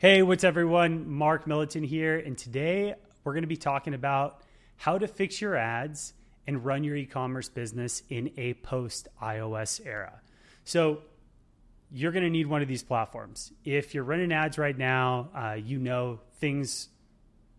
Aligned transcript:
Hey, 0.00 0.22
what's 0.22 0.44
everyone? 0.44 1.10
Mark 1.10 1.46
Milutin 1.46 1.84
here, 1.84 2.16
and 2.16 2.38
today 2.38 2.94
we're 3.24 3.32
going 3.32 3.42
to 3.42 3.48
be 3.48 3.56
talking 3.56 3.94
about 3.94 4.42
how 4.76 4.96
to 4.96 5.08
fix 5.08 5.40
your 5.40 5.56
ads 5.56 6.14
and 6.46 6.64
run 6.64 6.84
your 6.84 6.94
e 6.94 7.04
commerce 7.04 7.48
business 7.48 8.04
in 8.08 8.30
a 8.36 8.54
post 8.54 9.08
iOS 9.20 9.84
era. 9.84 10.20
So, 10.62 10.98
you're 11.90 12.12
going 12.12 12.22
to 12.22 12.30
need 12.30 12.46
one 12.46 12.62
of 12.62 12.68
these 12.68 12.84
platforms. 12.84 13.52
If 13.64 13.92
you're 13.92 14.04
running 14.04 14.30
ads 14.30 14.56
right 14.56 14.78
now, 14.78 15.30
uh, 15.34 15.54
you 15.54 15.80
know 15.80 16.20
things 16.38 16.90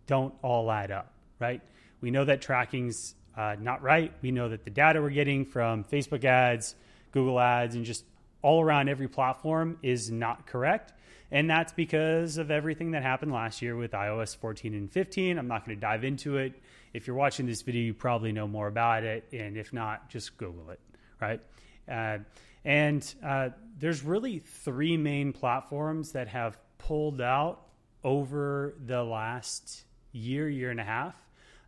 don't 0.08 0.34
all 0.42 0.72
add 0.72 0.92
up, 0.92 1.12
right? 1.40 1.60
We 2.00 2.10
know 2.10 2.24
that 2.24 2.42
tracking's 2.42 3.16
uh, 3.36 3.58
not 3.60 3.82
right. 3.82 4.14
We 4.22 4.32
know 4.32 4.48
that 4.48 4.64
the 4.64 4.72
data 4.72 5.02
we're 5.02 5.10
getting 5.10 5.44
from 5.44 5.84
Facebook 5.84 6.24
ads, 6.24 6.76
Google 7.12 7.38
ads, 7.38 7.76
and 7.76 7.84
just 7.84 8.06
all 8.42 8.62
around 8.62 8.90
every 8.90 9.08
platform 9.08 9.78
is 9.82 10.10
not 10.10 10.48
correct. 10.48 10.94
And 11.32 11.50
that's 11.50 11.74
because 11.74 12.38
of 12.38 12.50
everything 12.50 12.92
that 12.92 13.04
happened 13.04 13.32
last 13.32 13.62
year 13.62 13.76
with 13.76 13.92
iOS 13.92 14.36
14 14.36 14.74
and 14.74 14.92
15. 14.92 15.38
I'm 15.38 15.48
not 15.48 15.66
going 15.66 15.78
to 15.78 15.82
dive 15.82 16.04
into 16.04 16.38
it. 16.38 16.54
If 16.92 17.06
you're 17.06 17.16
watching 17.16 17.46
this 17.46 17.62
video, 17.62 17.82
you 17.82 17.94
probably 17.94 18.32
know 18.32 18.48
more 18.48 18.68
about 18.68 19.04
it. 19.04 19.26
And 19.32 19.56
if 19.56 19.72
not, 19.72 20.10
just 20.10 20.38
Google 20.38 20.72
it, 20.72 20.80
right? 21.22 21.40
Uh, 21.88 22.20
and 22.66 23.14
uh, 23.24 23.50
there's 23.78 24.04
really 24.04 24.40
three 24.40 24.98
main 24.98 25.34
platforms 25.34 26.14
that 26.14 26.28
have 26.30 26.58
pulled 26.80 27.22
out 27.22 27.62
over 28.04 28.74
the 28.86 29.04
last 29.04 29.84
year, 30.12 30.50
year 30.50 30.72
and 30.72 30.80
a 30.80 30.84
half 30.84 31.16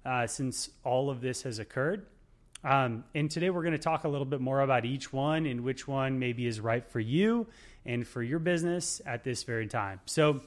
uh, 0.05 0.25
since 0.27 0.69
all 0.83 1.09
of 1.09 1.21
this 1.21 1.43
has 1.43 1.59
occurred. 1.59 2.05
Um, 2.63 3.05
and 3.15 3.29
today 3.29 3.49
we're 3.49 3.63
going 3.63 3.73
to 3.73 3.79
talk 3.79 4.03
a 4.03 4.07
little 4.07 4.25
bit 4.25 4.39
more 4.39 4.61
about 4.61 4.85
each 4.85 5.11
one 5.11 5.45
and 5.47 5.61
which 5.61 5.87
one 5.87 6.19
maybe 6.19 6.45
is 6.45 6.59
right 6.59 6.85
for 6.85 6.99
you 6.99 7.47
and 7.85 8.07
for 8.07 8.21
your 8.21 8.39
business 8.39 9.01
at 9.05 9.23
this 9.23 9.43
very 9.43 9.67
time. 9.67 9.99
So, 10.05 10.41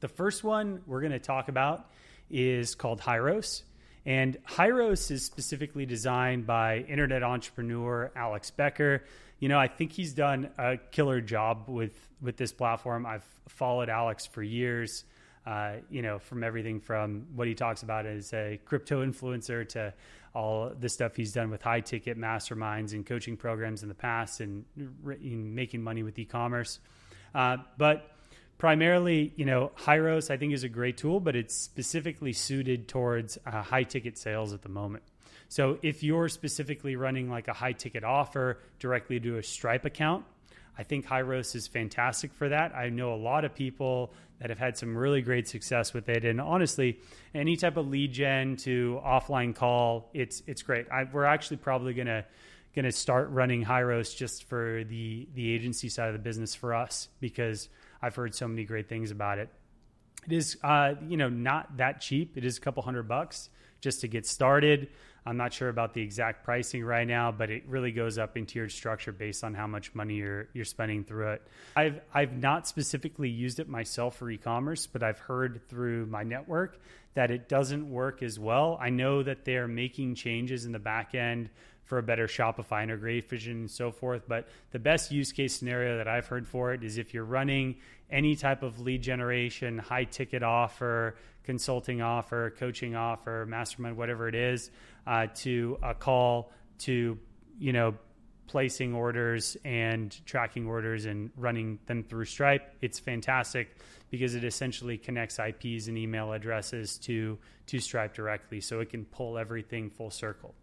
the 0.00 0.08
first 0.08 0.44
one 0.44 0.82
we're 0.86 1.00
going 1.00 1.12
to 1.12 1.18
talk 1.18 1.48
about 1.48 1.88
is 2.30 2.74
called 2.74 3.00
Hyros. 3.00 3.62
And 4.06 4.36
Hyros 4.46 5.10
is 5.10 5.24
specifically 5.24 5.86
designed 5.86 6.46
by 6.46 6.78
internet 6.80 7.22
entrepreneur 7.22 8.10
Alex 8.14 8.50
Becker. 8.50 9.04
You 9.38 9.48
know, 9.48 9.58
I 9.58 9.68
think 9.68 9.92
he's 9.92 10.12
done 10.12 10.50
a 10.58 10.76
killer 10.76 11.20
job 11.20 11.68
with 11.68 11.96
with 12.20 12.36
this 12.36 12.52
platform. 12.52 13.06
I've 13.06 13.24
followed 13.48 13.88
Alex 13.88 14.26
for 14.26 14.42
years. 14.42 15.04
Uh, 15.46 15.74
you 15.90 16.00
know, 16.00 16.18
from 16.18 16.42
everything 16.42 16.80
from 16.80 17.26
what 17.34 17.46
he 17.46 17.54
talks 17.54 17.82
about 17.82 18.06
as 18.06 18.32
a 18.32 18.58
crypto 18.64 19.04
influencer 19.04 19.68
to 19.68 19.92
all 20.34 20.72
the 20.80 20.88
stuff 20.88 21.14
he's 21.14 21.32
done 21.32 21.50
with 21.50 21.60
high 21.60 21.80
ticket 21.80 22.18
masterminds 22.18 22.92
and 22.92 23.04
coaching 23.04 23.36
programs 23.36 23.82
in 23.82 23.90
the 23.90 23.94
past 23.94 24.40
and 24.40 24.64
making 25.04 25.82
money 25.82 26.02
with 26.02 26.18
e-commerce. 26.18 26.80
Uh, 27.34 27.58
but 27.76 28.10
primarily, 28.56 29.34
you 29.36 29.44
know, 29.44 29.70
Hyros 29.76 30.30
I 30.30 30.38
think 30.38 30.54
is 30.54 30.64
a 30.64 30.68
great 30.68 30.96
tool, 30.96 31.20
but 31.20 31.36
it's 31.36 31.54
specifically 31.54 32.32
suited 32.32 32.88
towards 32.88 33.38
uh, 33.44 33.62
high 33.62 33.84
ticket 33.84 34.16
sales 34.16 34.54
at 34.54 34.62
the 34.62 34.70
moment. 34.70 35.04
So 35.48 35.78
if 35.82 36.02
you're 36.02 36.30
specifically 36.30 36.96
running 36.96 37.30
like 37.30 37.48
a 37.48 37.52
high 37.52 37.72
ticket 37.72 38.02
offer 38.02 38.60
directly 38.78 39.20
to 39.20 39.36
a 39.36 39.42
Stripe 39.42 39.84
account, 39.84 40.24
I 40.76 40.82
think 40.82 41.06
Hyros 41.06 41.54
is 41.54 41.68
fantastic 41.68 42.32
for 42.32 42.48
that. 42.48 42.74
I 42.74 42.88
know 42.88 43.14
a 43.14 43.16
lot 43.16 43.44
of 43.44 43.54
people 43.54 44.12
that 44.40 44.50
have 44.50 44.58
had 44.58 44.76
some 44.76 44.96
really 44.96 45.22
great 45.22 45.48
success 45.48 45.94
with 45.94 46.08
it. 46.08 46.24
And 46.24 46.40
honestly, 46.40 46.98
any 47.34 47.56
type 47.56 47.76
of 47.76 47.88
lead 47.88 48.12
gen 48.12 48.56
to 48.58 49.00
offline 49.04 49.54
call, 49.54 50.10
it's 50.12 50.42
it's 50.46 50.62
great. 50.62 50.86
I, 50.90 51.04
we're 51.04 51.24
actually 51.24 51.58
probably 51.58 51.94
gonna 51.94 52.24
gonna 52.74 52.92
start 52.92 53.30
running 53.30 53.64
Hyros 53.64 54.16
just 54.16 54.44
for 54.44 54.84
the 54.84 55.28
the 55.34 55.52
agency 55.52 55.88
side 55.88 56.08
of 56.08 56.14
the 56.14 56.18
business 56.18 56.54
for 56.54 56.74
us 56.74 57.08
because 57.20 57.68
I've 58.02 58.16
heard 58.16 58.34
so 58.34 58.48
many 58.48 58.64
great 58.64 58.88
things 58.88 59.10
about 59.10 59.38
it. 59.38 59.48
It 60.26 60.32
is 60.32 60.56
uh, 60.62 60.94
you 61.06 61.16
know 61.16 61.28
not 61.28 61.76
that 61.76 62.00
cheap. 62.00 62.36
It 62.36 62.44
is 62.44 62.58
a 62.58 62.60
couple 62.60 62.82
hundred 62.82 63.08
bucks 63.08 63.50
just 63.84 64.00
to 64.00 64.08
get 64.08 64.26
started. 64.26 64.88
I'm 65.26 65.36
not 65.36 65.52
sure 65.52 65.68
about 65.68 65.94
the 65.94 66.02
exact 66.02 66.44
pricing 66.44 66.84
right 66.84 67.06
now, 67.06 67.30
but 67.30 67.50
it 67.50 67.62
really 67.66 67.92
goes 67.92 68.18
up 68.18 68.36
in 68.36 68.46
tiered 68.46 68.72
structure 68.72 69.12
based 69.12 69.44
on 69.44 69.54
how 69.54 69.66
much 69.66 69.94
money 69.94 70.16
you're 70.16 70.48
you're 70.52 70.64
spending 70.64 71.04
through 71.04 71.32
it. 71.32 71.42
I've 71.76 72.00
I've 72.12 72.32
not 72.32 72.66
specifically 72.66 73.28
used 73.28 73.60
it 73.60 73.68
myself 73.68 74.16
for 74.16 74.28
e-commerce, 74.30 74.86
but 74.86 75.02
I've 75.02 75.18
heard 75.18 75.60
through 75.68 76.06
my 76.06 76.24
network 76.24 76.80
that 77.14 77.30
it 77.30 77.48
doesn't 77.48 77.88
work 77.88 78.22
as 78.22 78.38
well. 78.38 78.76
I 78.80 78.90
know 78.90 79.22
that 79.22 79.44
they're 79.44 79.68
making 79.68 80.16
changes 80.16 80.64
in 80.64 80.72
the 80.72 80.78
back 80.78 81.14
end 81.14 81.48
for 81.84 81.98
a 81.98 82.02
better 82.02 82.26
Shopify 82.26 82.82
integration 82.82 83.52
and 83.52 83.70
so 83.70 83.90
forth. 83.90 84.22
But 84.26 84.48
the 84.72 84.78
best 84.78 85.10
use 85.10 85.32
case 85.32 85.54
scenario 85.54 85.98
that 85.98 86.08
I've 86.08 86.26
heard 86.26 86.48
for 86.48 86.72
it 86.72 86.82
is 86.82 86.98
if 86.98 87.14
you're 87.14 87.24
running 87.24 87.76
any 88.10 88.36
type 88.36 88.62
of 88.62 88.80
lead 88.80 89.02
generation, 89.02 89.78
high 89.78 90.04
ticket 90.04 90.42
offer, 90.42 91.16
consulting 91.44 92.00
offer, 92.00 92.54
coaching 92.58 92.94
offer, 92.94 93.46
mastermind, 93.46 93.96
whatever 93.96 94.28
it 94.28 94.34
is, 94.34 94.70
uh, 95.06 95.26
to 95.34 95.78
a 95.82 95.94
call 95.94 96.52
to, 96.78 97.18
you 97.58 97.72
know, 97.72 97.94
placing 98.46 98.94
orders 98.94 99.56
and 99.64 100.24
tracking 100.26 100.66
orders 100.66 101.06
and 101.06 101.30
running 101.36 101.78
them 101.86 102.02
through 102.02 102.24
Stripe. 102.24 102.74
It's 102.80 102.98
fantastic 102.98 103.76
because 104.10 104.34
it 104.34 104.44
essentially 104.44 104.98
connects 104.98 105.38
IPs 105.38 105.88
and 105.88 105.98
email 105.98 106.32
addresses 106.32 106.98
to 106.98 107.38
to 107.66 107.80
Stripe 107.80 108.14
directly, 108.14 108.60
so 108.60 108.80
it 108.80 108.90
can 108.90 109.06
pull 109.06 109.38
everything 109.38 109.88
full 109.88 110.10
circle. 110.10 110.54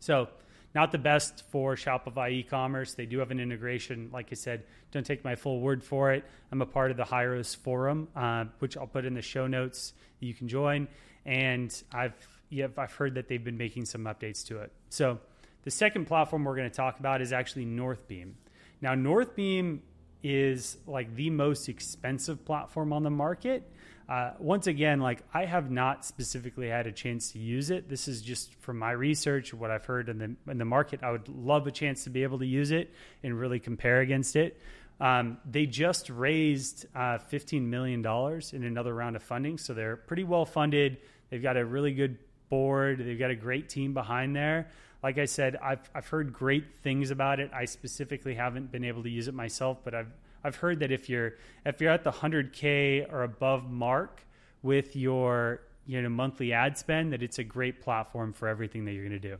So, 0.00 0.28
not 0.74 0.92
the 0.92 0.98
best 0.98 1.44
for 1.50 1.76
Shopify 1.76 2.30
e-commerce. 2.30 2.94
They 2.94 3.06
do 3.06 3.18
have 3.20 3.30
an 3.30 3.40
integration. 3.40 4.10
Like 4.12 4.28
I 4.30 4.34
said, 4.34 4.64
don't 4.92 5.04
take 5.04 5.24
my 5.24 5.34
full 5.34 5.60
word 5.60 5.82
for 5.82 6.12
it. 6.12 6.24
I'm 6.52 6.60
a 6.60 6.66
part 6.66 6.90
of 6.90 6.96
the 6.96 7.04
Hyros 7.04 7.56
forum, 7.56 8.08
uh, 8.14 8.44
which 8.58 8.76
I'll 8.76 8.86
put 8.86 9.04
in 9.04 9.14
the 9.14 9.22
show 9.22 9.46
notes. 9.46 9.94
You 10.20 10.34
can 10.34 10.46
join, 10.46 10.88
and 11.24 11.74
I've 11.92 12.14
yeah, 12.50 12.68
I've 12.76 12.92
heard 12.92 13.14
that 13.14 13.28
they've 13.28 13.42
been 13.42 13.58
making 13.58 13.84
some 13.86 14.04
updates 14.04 14.46
to 14.46 14.58
it. 14.58 14.72
So 14.88 15.18
the 15.64 15.70
second 15.70 16.06
platform 16.06 16.44
we're 16.44 16.56
going 16.56 16.70
to 16.70 16.76
talk 16.76 16.98
about 16.98 17.20
is 17.20 17.32
actually 17.32 17.66
Northbeam. 17.66 18.32
Now, 18.80 18.94
Northbeam 18.94 19.80
is 20.22 20.78
like 20.86 21.14
the 21.14 21.30
most 21.30 21.68
expensive 21.68 22.44
platform 22.44 22.92
on 22.92 23.02
the 23.02 23.10
market. 23.10 23.70
Uh, 24.08 24.30
once 24.38 24.66
again, 24.66 25.00
like 25.00 25.22
I 25.34 25.44
have 25.44 25.70
not 25.70 26.04
specifically 26.04 26.68
had 26.68 26.86
a 26.86 26.92
chance 26.92 27.32
to 27.32 27.38
use 27.38 27.70
it. 27.70 27.90
This 27.90 28.08
is 28.08 28.22
just 28.22 28.54
from 28.54 28.78
my 28.78 28.92
research, 28.92 29.52
what 29.52 29.70
I've 29.70 29.84
heard 29.84 30.08
in 30.08 30.18
the 30.18 30.50
in 30.50 30.56
the 30.56 30.64
market. 30.64 31.00
I 31.02 31.10
would 31.10 31.28
love 31.28 31.66
a 31.66 31.70
chance 31.70 32.04
to 32.04 32.10
be 32.10 32.22
able 32.22 32.38
to 32.38 32.46
use 32.46 32.70
it 32.70 32.90
and 33.22 33.38
really 33.38 33.60
compare 33.60 34.00
against 34.00 34.34
it. 34.34 34.58
Um, 35.00 35.38
they 35.48 35.66
just 35.66 36.10
raised 36.10 36.86
uh, 36.94 37.18
$15 37.30 37.62
million 37.62 38.04
in 38.52 38.64
another 38.64 38.92
round 38.94 39.14
of 39.14 39.22
funding, 39.22 39.56
so 39.58 39.72
they're 39.72 39.96
pretty 39.96 40.24
well 40.24 40.44
funded. 40.44 40.98
They've 41.30 41.42
got 41.42 41.56
a 41.56 41.64
really 41.64 41.92
good 41.92 42.18
board. 42.48 42.98
They've 42.98 43.18
got 43.18 43.30
a 43.30 43.36
great 43.36 43.68
team 43.68 43.94
behind 43.94 44.34
there. 44.34 44.70
Like 45.02 45.18
I 45.18 45.26
said, 45.26 45.56
I've 45.62 45.88
I've 45.94 46.08
heard 46.08 46.32
great 46.32 46.76
things 46.82 47.10
about 47.10 47.40
it. 47.40 47.50
I 47.54 47.66
specifically 47.66 48.34
haven't 48.34 48.72
been 48.72 48.84
able 48.84 49.02
to 49.02 49.10
use 49.10 49.28
it 49.28 49.34
myself, 49.34 49.78
but 49.84 49.94
I've 49.94 50.12
I've 50.44 50.56
heard 50.56 50.80
that 50.80 50.90
if 50.90 51.08
you're 51.08 51.34
if 51.64 51.80
you're 51.80 51.90
at 51.90 52.04
the 52.04 52.12
100k 52.12 53.12
or 53.12 53.22
above 53.22 53.70
mark 53.70 54.24
with 54.62 54.96
your 54.96 55.60
you 55.86 56.00
know 56.00 56.08
monthly 56.08 56.52
ad 56.52 56.78
spend, 56.78 57.12
that 57.12 57.22
it's 57.22 57.38
a 57.38 57.44
great 57.44 57.80
platform 57.80 58.32
for 58.32 58.48
everything 58.48 58.84
that 58.84 58.92
you're 58.92 59.08
going 59.08 59.20
to 59.20 59.28
do. 59.28 59.36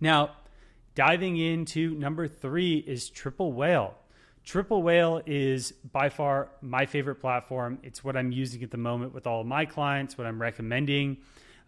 Now, 0.00 0.30
diving 0.94 1.36
into 1.36 1.94
number 1.94 2.28
three 2.28 2.78
is 2.78 3.10
Triple 3.10 3.52
Whale. 3.52 3.94
Triple 4.44 4.82
Whale 4.82 5.20
is 5.26 5.72
by 5.92 6.08
far 6.08 6.48
my 6.62 6.86
favorite 6.86 7.16
platform. 7.16 7.78
It's 7.82 8.02
what 8.02 8.16
I'm 8.16 8.32
using 8.32 8.62
at 8.62 8.70
the 8.70 8.78
moment 8.78 9.12
with 9.12 9.26
all 9.26 9.44
my 9.44 9.66
clients, 9.66 10.16
what 10.16 10.26
I'm 10.26 10.40
recommending. 10.40 11.18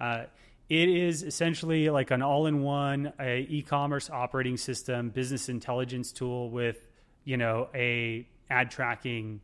Uh, 0.00 0.24
it 0.70 0.88
is 0.88 1.24
essentially 1.24 1.90
like 1.90 2.10
an 2.12 2.22
all-in-one 2.22 3.12
e-commerce 3.20 4.08
operating 4.08 4.56
system, 4.56 5.10
business 5.10 5.48
intelligence 5.48 6.12
tool 6.12 6.48
with 6.48 6.80
you 7.30 7.36
know 7.36 7.68
a 7.76 8.26
ad 8.50 8.72
tracking 8.72 9.40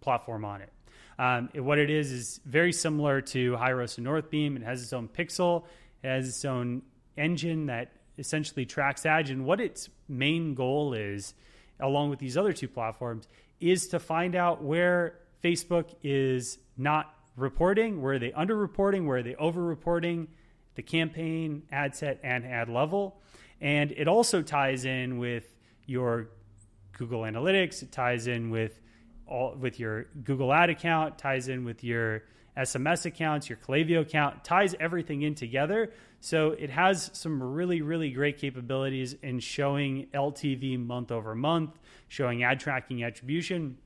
platform 0.00 0.46
on 0.46 0.62
it. 0.62 0.72
Um, 1.18 1.50
it 1.52 1.60
what 1.60 1.78
it 1.78 1.90
is 1.90 2.10
is 2.10 2.40
very 2.46 2.72
similar 2.72 3.20
to 3.20 3.52
Hyros 3.52 3.98
and 3.98 4.06
Northbeam. 4.06 4.56
It 4.56 4.62
has 4.62 4.82
its 4.82 4.94
own 4.94 5.08
pixel, 5.08 5.64
it 6.02 6.08
has 6.08 6.26
its 6.26 6.44
own 6.46 6.80
engine 7.18 7.66
that 7.66 7.92
essentially 8.16 8.64
tracks 8.64 9.04
ads. 9.04 9.28
And 9.28 9.44
what 9.44 9.60
its 9.60 9.90
main 10.08 10.54
goal 10.54 10.94
is, 10.94 11.34
along 11.78 12.08
with 12.08 12.18
these 12.18 12.38
other 12.38 12.54
two 12.54 12.68
platforms, 12.68 13.28
is 13.60 13.88
to 13.88 13.98
find 13.98 14.34
out 14.34 14.64
where 14.64 15.18
Facebook 15.44 15.94
is 16.02 16.58
not 16.78 17.14
reporting, 17.36 18.00
where 18.00 18.14
are 18.14 18.18
they 18.18 18.30
underreporting, 18.30 19.04
where 19.04 19.18
are 19.18 19.22
they 19.22 19.34
overreporting, 19.34 20.28
the 20.76 20.82
campaign, 20.82 21.64
ad 21.70 21.94
set, 21.94 22.20
and 22.22 22.46
ad 22.46 22.70
level. 22.70 23.20
And 23.60 23.92
it 23.92 24.08
also 24.08 24.40
ties 24.40 24.86
in 24.86 25.18
with 25.18 25.52
your 25.84 26.30
Google 26.98 27.22
Analytics. 27.22 27.82
It 27.82 27.92
ties 27.92 28.26
in 28.26 28.50
with 28.50 28.80
all 29.26 29.54
with 29.54 29.80
your 29.80 30.04
Google 30.24 30.52
Ad 30.52 30.68
account. 30.70 31.18
Ties 31.18 31.48
in 31.48 31.64
with 31.64 31.82
your 31.84 32.24
SMS 32.56 33.06
accounts, 33.06 33.48
your 33.48 33.58
Klaviyo 33.58 34.00
account. 34.00 34.44
Ties 34.44 34.74
everything 34.78 35.22
in 35.22 35.34
together. 35.34 35.92
So 36.20 36.50
it 36.50 36.70
has 36.70 37.10
some 37.14 37.42
really 37.42 37.80
really 37.80 38.10
great 38.10 38.38
capabilities 38.38 39.14
in 39.22 39.38
showing 39.38 40.08
LTV 40.12 40.84
month 40.84 41.12
over 41.12 41.34
month, 41.34 41.78
showing 42.08 42.42
ad 42.42 42.60
tracking 42.60 43.04
attribution, 43.04 43.78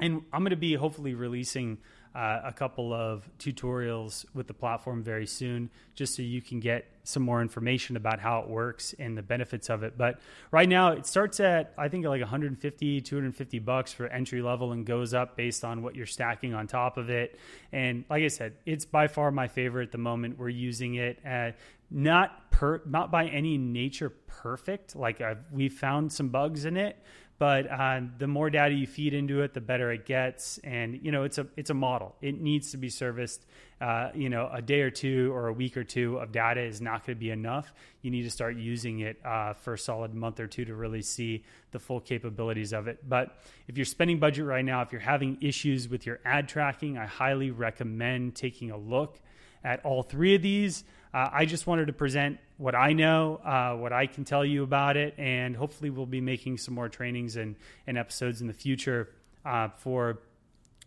and 0.00 0.22
I'm 0.32 0.40
going 0.40 0.50
to 0.50 0.56
be 0.56 0.74
hopefully 0.74 1.14
releasing 1.14 1.78
uh, 2.14 2.40
a 2.44 2.52
couple 2.52 2.92
of 2.92 3.28
tutorials 3.38 4.24
with 4.34 4.46
the 4.46 4.54
platform 4.54 5.02
very 5.02 5.26
soon, 5.26 5.70
just 5.94 6.14
so 6.14 6.22
you 6.22 6.42
can 6.42 6.60
get 6.60 6.86
some 7.04 7.22
more 7.22 7.42
information 7.42 7.96
about 7.96 8.20
how 8.20 8.40
it 8.40 8.48
works 8.48 8.94
and 8.98 9.16
the 9.16 9.22
benefits 9.22 9.70
of 9.70 9.82
it. 9.82 9.96
But 9.96 10.20
right 10.50 10.68
now, 10.68 10.92
it 10.92 11.06
starts 11.06 11.40
at 11.40 11.72
I 11.78 11.88
think 11.88 12.04
like 12.04 12.20
150, 12.20 13.00
250 13.00 13.58
bucks 13.60 13.92
for 13.92 14.06
entry 14.06 14.42
level, 14.42 14.72
and 14.72 14.84
goes 14.84 15.14
up 15.14 15.36
based 15.36 15.64
on 15.64 15.82
what 15.82 15.96
you're 15.96 16.06
stacking 16.06 16.54
on 16.54 16.66
top 16.66 16.96
of 16.98 17.10
it. 17.10 17.38
And 17.72 18.04
like 18.10 18.22
I 18.22 18.28
said, 18.28 18.54
it's 18.66 18.84
by 18.84 19.08
far 19.08 19.30
my 19.30 19.48
favorite 19.48 19.84
at 19.84 19.92
the 19.92 19.98
moment. 19.98 20.38
We're 20.38 20.48
using 20.48 20.96
it. 20.96 21.18
At, 21.24 21.56
not 21.92 22.50
per 22.50 22.80
not 22.86 23.10
by 23.10 23.26
any 23.26 23.58
nature 23.58 24.10
perfect 24.10 24.96
like 24.96 25.20
I've, 25.20 25.44
we 25.52 25.68
found 25.68 26.12
some 26.12 26.28
bugs 26.28 26.64
in 26.64 26.76
it 26.76 26.96
but 27.42 27.68
uh, 27.68 28.00
the 28.18 28.28
more 28.28 28.50
data 28.50 28.72
you 28.72 28.86
feed 28.86 29.14
into 29.14 29.42
it, 29.42 29.52
the 29.52 29.60
better 29.60 29.90
it 29.90 30.06
gets. 30.06 30.58
And 30.58 31.00
you 31.02 31.10
know, 31.10 31.24
it's 31.24 31.38
a 31.38 31.48
it's 31.56 31.70
a 31.70 31.74
model. 31.74 32.14
It 32.22 32.40
needs 32.40 32.70
to 32.70 32.76
be 32.76 32.88
serviced. 32.88 33.44
Uh, 33.80 34.10
you 34.14 34.28
know, 34.28 34.48
a 34.52 34.62
day 34.62 34.82
or 34.82 34.90
two 34.90 35.32
or 35.34 35.48
a 35.48 35.52
week 35.52 35.76
or 35.76 35.82
two 35.82 36.18
of 36.18 36.30
data 36.30 36.60
is 36.60 36.80
not 36.80 37.04
going 37.04 37.16
to 37.16 37.20
be 37.20 37.32
enough. 37.32 37.72
You 38.00 38.12
need 38.12 38.22
to 38.22 38.30
start 38.30 38.56
using 38.56 39.00
it 39.00 39.18
uh, 39.24 39.54
for 39.54 39.74
a 39.74 39.78
solid 39.78 40.14
month 40.14 40.38
or 40.38 40.46
two 40.46 40.64
to 40.66 40.74
really 40.76 41.02
see 41.02 41.42
the 41.72 41.80
full 41.80 41.98
capabilities 41.98 42.72
of 42.72 42.86
it. 42.86 43.00
But 43.08 43.36
if 43.66 43.76
you're 43.76 43.86
spending 43.86 44.20
budget 44.20 44.44
right 44.44 44.64
now, 44.64 44.82
if 44.82 44.92
you're 44.92 45.00
having 45.00 45.38
issues 45.40 45.88
with 45.88 46.06
your 46.06 46.20
ad 46.24 46.48
tracking, 46.48 46.96
I 46.96 47.06
highly 47.06 47.50
recommend 47.50 48.36
taking 48.36 48.70
a 48.70 48.76
look 48.76 49.20
at 49.64 49.84
all 49.84 50.02
three 50.02 50.34
of 50.34 50.42
these. 50.42 50.84
Uh, 51.14 51.28
I 51.32 51.44
just 51.44 51.66
wanted 51.66 51.86
to 51.86 51.92
present 51.92 52.38
what 52.56 52.74
I 52.74 52.92
know, 52.92 53.40
uh, 53.44 53.76
what 53.76 53.92
I 53.92 54.06
can 54.06 54.24
tell 54.24 54.44
you 54.44 54.62
about 54.62 54.96
it, 54.96 55.14
and 55.18 55.54
hopefully 55.54 55.90
we'll 55.90 56.06
be 56.06 56.20
making 56.20 56.58
some 56.58 56.74
more 56.74 56.88
trainings 56.88 57.36
and, 57.36 57.56
and 57.86 57.98
episodes 57.98 58.40
in 58.40 58.46
the 58.46 58.54
future 58.54 59.10
uh, 59.44 59.68
for 59.76 60.20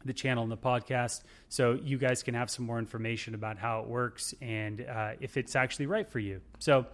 the 0.06 0.14
channel 0.14 0.44
and 0.44 0.52
the 0.52 0.58
podcast 0.58 1.24
so 1.50 1.74
you 1.84 1.98
guys 1.98 2.24
can 2.24 2.36
have 2.36 2.50
some 2.50 2.66
more 2.66 2.78
information 2.80 3.34
about 3.34 3.58
how 3.58 3.82
it 3.82 3.88
works 3.88 4.36
and 4.42 4.82
uh, 4.82 5.12
if 5.20 5.36
it's 5.36 5.56
actually 5.56 5.88
right 5.88 6.08
for 6.10 6.20
you. 6.20 6.42
So, 6.60 6.86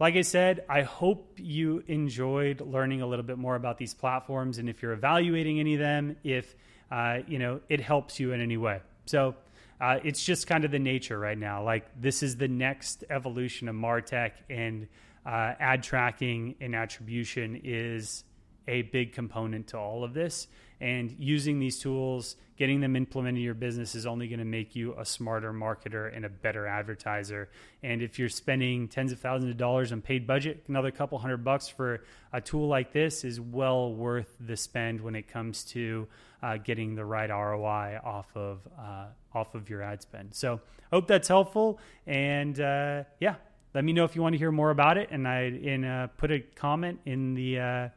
like 0.00 0.16
I 0.16 0.22
said, 0.22 0.64
I 0.68 0.82
hope 0.82 1.38
you 1.38 1.84
enjoyed 1.86 2.60
learning 2.60 3.02
a 3.02 3.06
little 3.06 3.24
bit 3.24 3.36
more 3.36 3.54
about 3.54 3.76
these 3.76 3.92
platforms, 3.92 4.58
and 4.58 4.68
if 4.68 4.82
you're 4.82 4.94
evaluating 4.94 5.60
any 5.60 5.74
of 5.74 5.80
them, 5.80 6.16
if 6.24 6.54
uh, 6.90 7.18
you 7.28 7.38
know 7.38 7.60
it 7.68 7.80
helps 7.80 8.18
you 8.18 8.32
in 8.32 8.40
any 8.40 8.56
way. 8.56 8.80
So 9.04 9.34
uh, 9.80 9.98
it's 10.04 10.24
just 10.24 10.46
kind 10.46 10.64
of 10.64 10.70
the 10.70 10.78
nature 10.78 11.18
right 11.18 11.38
now. 11.38 11.64
Like 11.64 11.86
this 12.00 12.22
is 12.22 12.36
the 12.36 12.48
next 12.48 13.04
evolution 13.10 13.68
of 13.68 13.74
Martech, 13.76 14.32
and 14.48 14.88
uh, 15.24 15.54
ad 15.58 15.82
tracking 15.82 16.54
and 16.60 16.74
attribution 16.74 17.60
is 17.64 18.24
a 18.68 18.82
big 18.82 19.12
component 19.12 19.68
to 19.68 19.78
all 19.78 20.04
of 20.04 20.14
this. 20.14 20.48
And 20.80 21.14
using 21.18 21.58
these 21.58 21.78
tools, 21.78 22.36
getting 22.56 22.80
them 22.80 22.96
implemented 22.96 23.38
in 23.38 23.44
your 23.44 23.54
business 23.54 23.94
is 23.94 24.06
only 24.06 24.28
going 24.28 24.38
to 24.38 24.46
make 24.46 24.74
you 24.74 24.94
a 24.98 25.04
smarter 25.04 25.52
marketer 25.52 26.14
and 26.14 26.24
a 26.24 26.28
better 26.28 26.66
advertiser. 26.66 27.50
And 27.82 28.00
if 28.00 28.18
you're 28.18 28.30
spending 28.30 28.88
tens 28.88 29.12
of 29.12 29.18
thousands 29.18 29.50
of 29.50 29.58
dollars 29.58 29.92
on 29.92 30.00
paid 30.00 30.26
budget, 30.26 30.64
another 30.68 30.90
couple 30.90 31.18
hundred 31.18 31.44
bucks 31.44 31.68
for 31.68 32.02
a 32.32 32.40
tool 32.40 32.66
like 32.66 32.92
this 32.92 33.24
is 33.24 33.38
well 33.38 33.94
worth 33.94 34.34
the 34.40 34.56
spend 34.56 35.02
when 35.02 35.14
it 35.14 35.28
comes 35.28 35.64
to 35.64 36.08
uh, 36.42 36.56
getting 36.56 36.94
the 36.94 37.04
right 37.04 37.28
ROI 37.28 38.00
off 38.02 38.28
of 38.34 38.60
uh, 38.78 39.06
off 39.34 39.54
of 39.54 39.68
your 39.68 39.82
ad 39.82 40.00
spend. 40.00 40.34
So, 40.34 40.60
hope 40.90 41.06
that's 41.06 41.28
helpful. 41.28 41.78
And 42.06 42.58
uh, 42.58 43.04
yeah, 43.20 43.34
let 43.74 43.84
me 43.84 43.92
know 43.92 44.04
if 44.04 44.16
you 44.16 44.22
want 44.22 44.32
to 44.32 44.38
hear 44.38 44.50
more 44.50 44.70
about 44.70 44.98
it, 44.98 45.08
and 45.10 45.28
I 45.28 45.42
in 45.42 45.84
uh, 45.84 46.08
put 46.16 46.30
a 46.30 46.40
comment 46.40 47.00
in 47.04 47.34
the 47.34 47.58
uh, 47.58 47.88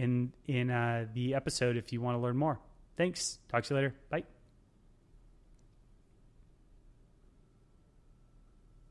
in 0.00 0.32
in 0.46 0.70
uh, 0.70 1.06
the 1.14 1.34
episode 1.34 1.76
if 1.76 1.92
you 1.92 2.00
want 2.00 2.16
to 2.16 2.20
learn 2.20 2.36
more. 2.36 2.58
Thanks. 2.96 3.38
Talk 3.48 3.64
to 3.64 3.74
you 3.74 3.76
later. 3.76 3.94
Bye. 4.10 4.39